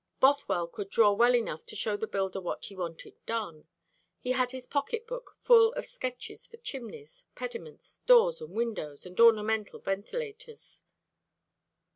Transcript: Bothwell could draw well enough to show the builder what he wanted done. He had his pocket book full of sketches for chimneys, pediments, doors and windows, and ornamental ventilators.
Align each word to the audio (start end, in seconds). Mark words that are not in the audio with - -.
Bothwell 0.19 0.65
could 0.67 0.89
draw 0.89 1.11
well 1.13 1.35
enough 1.35 1.63
to 1.67 1.75
show 1.75 1.95
the 1.95 2.07
builder 2.07 2.41
what 2.41 2.65
he 2.65 2.75
wanted 2.75 3.23
done. 3.27 3.67
He 4.19 4.31
had 4.31 4.49
his 4.49 4.65
pocket 4.65 5.05
book 5.05 5.35
full 5.37 5.73
of 5.73 5.85
sketches 5.85 6.47
for 6.47 6.57
chimneys, 6.57 7.25
pediments, 7.35 7.99
doors 8.07 8.41
and 8.41 8.55
windows, 8.55 9.05
and 9.05 9.19
ornamental 9.19 9.77
ventilators. 9.77 10.81